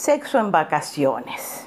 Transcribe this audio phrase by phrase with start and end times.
[0.00, 1.66] Sexo en vacaciones.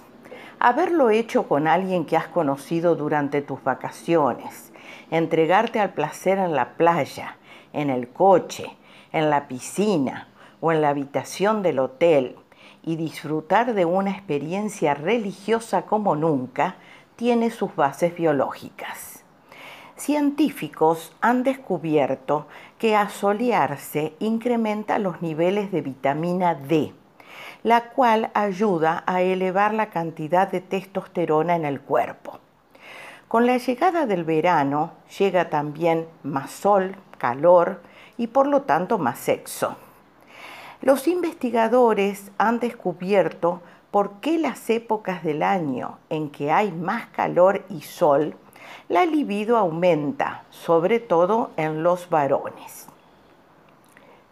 [0.57, 4.71] Haberlo hecho con alguien que has conocido durante tus vacaciones.
[5.09, 7.35] Entregarte al placer en la playa,
[7.73, 8.77] en el coche,
[9.11, 10.29] en la piscina
[10.61, 12.37] o en la habitación del hotel
[12.83, 16.77] y disfrutar de una experiencia religiosa como nunca
[17.17, 19.25] tiene sus bases biológicas.
[19.97, 22.47] Científicos han descubierto
[22.79, 26.93] que asolearse incrementa los niveles de vitamina D
[27.63, 32.39] la cual ayuda a elevar la cantidad de testosterona en el cuerpo.
[33.27, 37.81] Con la llegada del verano llega también más sol, calor
[38.17, 39.77] y por lo tanto más sexo.
[40.81, 47.63] Los investigadores han descubierto por qué las épocas del año en que hay más calor
[47.69, 48.35] y sol,
[48.89, 52.90] la libido aumenta, sobre todo en los varones.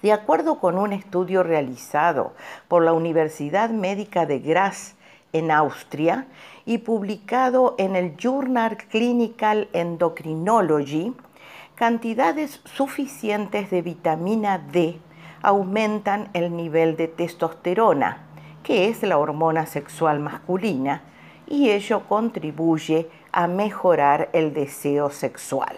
[0.02, 2.31] De acuerdo con un estudio realizado
[2.70, 4.95] por la Universidad Médica de Graz
[5.34, 6.25] en Austria
[6.66, 11.14] y publicado en el Journal Clinical Endocrinology,
[11.75, 14.97] cantidades suficientes de vitamina D
[15.42, 18.20] aumentan el nivel de testosterona,
[18.64, 21.02] que es la hormona sexual masculina,
[21.45, 25.75] y ello contribuye a mejorar el deseo sexual.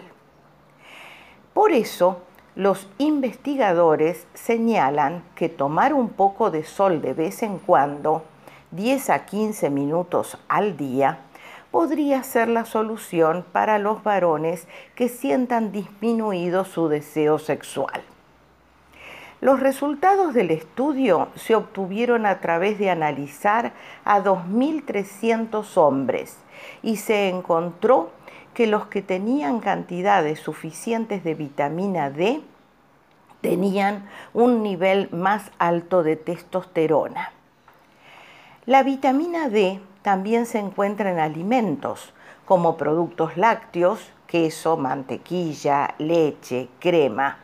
[1.56, 2.22] Por eso,
[2.56, 8.24] los investigadores señalan que tomar un poco de sol de vez en cuando,
[8.72, 11.20] 10 a 15 minutos al día,
[11.72, 18.02] podría ser la solución para los varones que sientan disminuido su deseo sexual.
[19.40, 26.38] Los resultados del estudio se obtuvieron a través de analizar a 2.300 hombres
[26.84, 28.12] y se encontró
[28.54, 32.42] que los que tenían cantidades suficientes de vitamina D
[33.42, 37.32] tenían un nivel más alto de testosterona.
[38.66, 42.14] La vitamina D también se encuentra en alimentos
[42.46, 47.40] como productos lácteos, queso, mantequilla, leche, crema,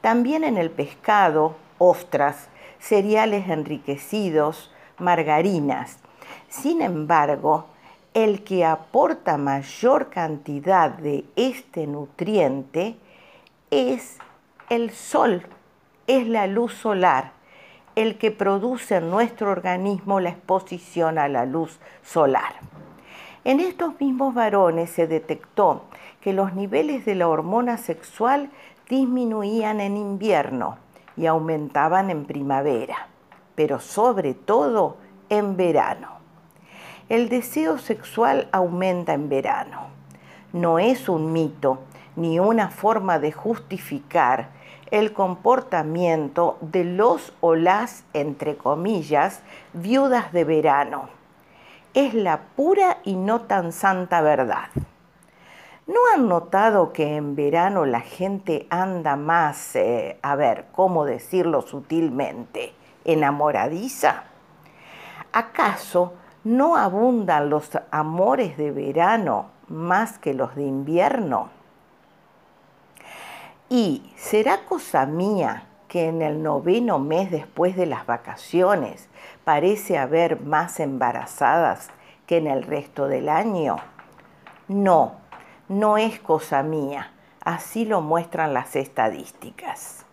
[0.00, 5.98] también en el pescado, ostras, cereales enriquecidos, margarinas.
[6.48, 7.66] Sin embargo,
[8.14, 12.96] el que aporta mayor cantidad de este nutriente
[13.70, 14.18] es
[14.70, 15.42] el sol,
[16.06, 17.32] es la luz solar,
[17.94, 22.54] el que produce en nuestro organismo la exposición a la luz solar.
[23.44, 25.84] En estos mismos varones se detectó
[26.20, 28.50] que los niveles de la hormona sexual
[28.88, 30.76] disminuían en invierno
[31.16, 33.08] y aumentaban en primavera,
[33.54, 34.96] pero sobre todo
[35.28, 36.17] en verano.
[37.08, 39.88] El deseo sexual aumenta en verano.
[40.52, 41.78] No es un mito
[42.16, 44.48] ni una forma de justificar
[44.90, 49.40] el comportamiento de los o las, entre comillas,
[49.72, 51.08] viudas de verano.
[51.94, 54.68] Es la pura y no tan santa verdad.
[55.86, 61.62] ¿No han notado que en verano la gente anda más, eh, a ver, ¿cómo decirlo
[61.62, 62.74] sutilmente?
[63.04, 64.24] enamoradiza?
[65.32, 66.12] ¿Acaso
[66.48, 71.50] ¿No abundan los amores de verano más que los de invierno?
[73.68, 79.10] ¿Y será cosa mía que en el noveno mes después de las vacaciones
[79.44, 81.90] parece haber más embarazadas
[82.26, 83.76] que en el resto del año?
[84.68, 85.16] No,
[85.68, 87.12] no es cosa mía,
[87.44, 90.06] así lo muestran las estadísticas.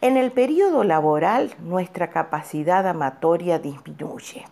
[0.00, 4.44] En el periodo laboral nuestra capacidad amatoria disminuye.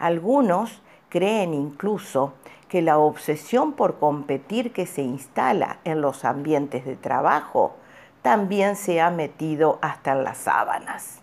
[0.00, 0.80] Algunos
[1.10, 2.32] creen incluso
[2.68, 7.76] que la obsesión por competir que se instala en los ambientes de trabajo
[8.22, 11.20] también se ha metido hasta en las sábanas.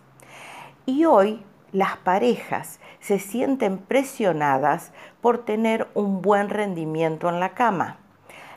[0.86, 7.96] Y hoy las parejas se sienten presionadas por tener un buen rendimiento en la cama,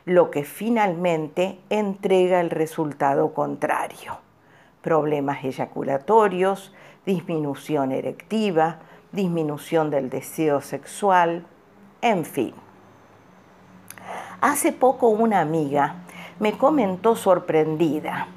[0.05, 4.19] lo que finalmente entrega el resultado contrario.
[4.83, 6.73] Problemas eyaculatorios,
[7.07, 8.79] disminución erectiva,
[9.11, 11.45] disminución del deseo sexual,
[12.01, 12.53] en fin.
[14.39, 16.03] Hace poco una amiga
[16.39, 18.27] me comentó sorprendida,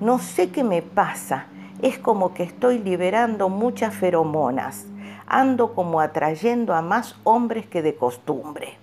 [0.00, 1.46] no sé qué me pasa,
[1.82, 4.86] es como que estoy liberando muchas feromonas,
[5.26, 8.78] ando como atrayendo a más hombres que de costumbre.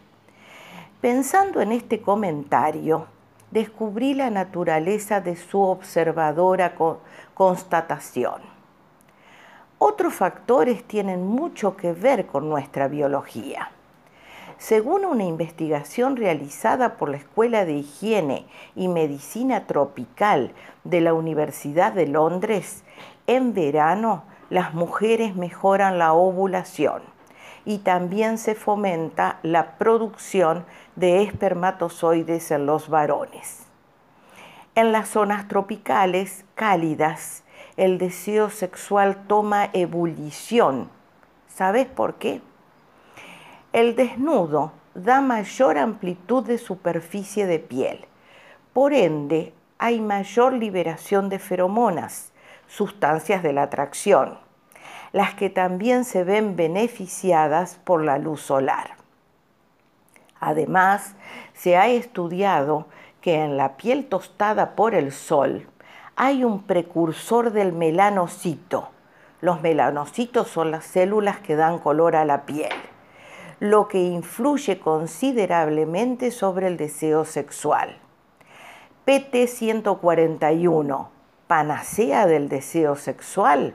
[1.02, 3.08] Pensando en este comentario,
[3.50, 6.76] descubrí la naturaleza de su observadora
[7.34, 8.61] constatación.
[9.84, 13.72] Otros factores tienen mucho que ver con nuestra biología.
[14.60, 18.46] Según una investigación realizada por la Escuela de Higiene
[18.76, 22.84] y Medicina Tropical de la Universidad de Londres,
[23.26, 27.02] en verano las mujeres mejoran la ovulación
[27.66, 30.64] y también se fomenta la producción
[30.96, 33.66] de espermatozoides en los varones.
[34.76, 37.44] En las zonas tropicales cálidas,
[37.78, 40.90] el deseo sexual toma ebullición.
[41.48, 42.42] ¿Sabes por qué?
[43.74, 48.06] El desnudo da mayor amplitud de superficie de piel.
[48.74, 52.32] Por ende, hay mayor liberación de feromonas,
[52.68, 54.38] sustancias de la atracción,
[55.12, 58.92] las que también se ven beneficiadas por la luz solar.
[60.40, 61.16] Además,
[61.54, 62.88] se ha estudiado
[63.22, 65.68] que en la piel tostada por el sol
[66.24, 68.90] hay un precursor del melanocito.
[69.40, 72.70] Los melanocitos son las células que dan color a la piel,
[73.60, 77.98] lo que influye considerablemente sobre el deseo sexual.
[79.08, 81.08] PT141,
[81.48, 83.74] panacea del deseo sexual,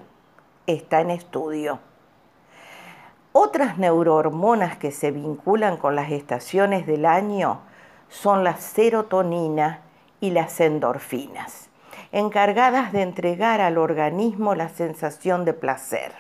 [0.69, 1.81] está en estudio.
[3.32, 7.62] Otras neurohormonas que se vinculan con las estaciones del año
[8.08, 9.81] son la serotonina
[10.20, 11.70] y las endorfinas,
[12.17, 16.13] encargadas de entregar al organismo la sensación de placer.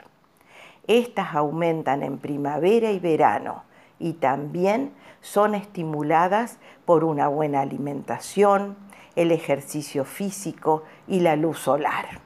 [0.86, 3.64] Estas aumentan en primavera y verano
[3.98, 8.76] y también son estimuladas por una buena alimentación,
[9.14, 12.20] el ejercicio físico y la luz solar.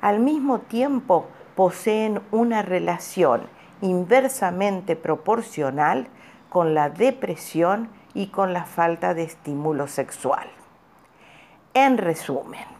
[0.00, 3.42] Al mismo tiempo poseen una relación
[3.82, 6.08] inversamente proporcional
[6.48, 10.48] con la depresión y con la falta de estímulo sexual.
[11.74, 12.75] En resumen,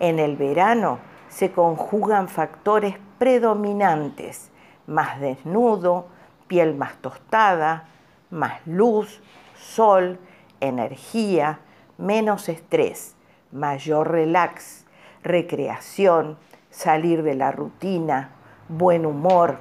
[0.00, 0.98] en el verano
[1.28, 4.50] se conjugan factores predominantes,
[4.86, 6.06] más desnudo,
[6.46, 7.88] piel más tostada,
[8.30, 9.20] más luz,
[9.58, 10.18] sol,
[10.60, 11.60] energía,
[11.98, 13.14] menos estrés,
[13.52, 14.86] mayor relax,
[15.22, 16.38] recreación,
[16.70, 18.30] salir de la rutina,
[18.68, 19.58] buen humor,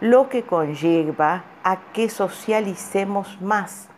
[0.00, 3.88] lo que conlleva a que socialicemos más,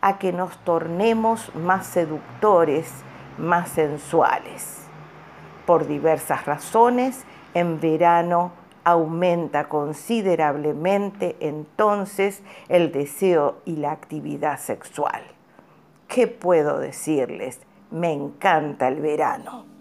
[0.00, 2.90] a que nos tornemos más seductores,
[3.38, 4.85] más sensuales.
[5.66, 7.24] Por diversas razones,
[7.54, 8.52] en verano
[8.84, 15.22] aumenta considerablemente entonces el deseo y la actividad sexual.
[16.06, 17.60] ¿Qué puedo decirles?
[17.90, 19.75] Me encanta el verano.